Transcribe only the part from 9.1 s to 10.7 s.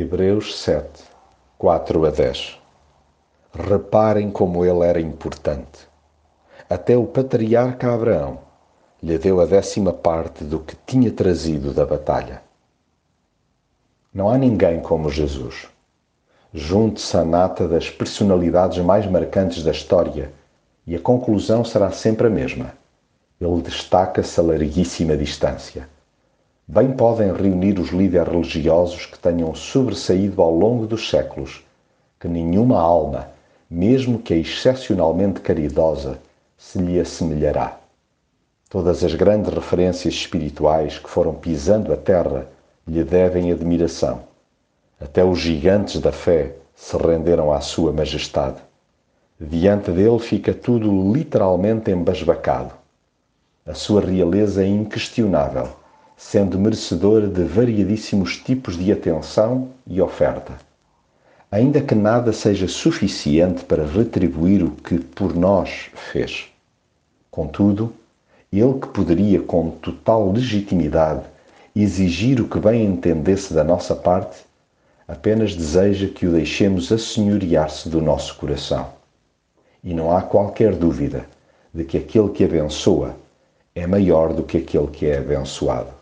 deu a décima parte do